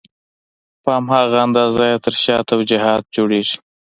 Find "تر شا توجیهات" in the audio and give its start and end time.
2.05-3.03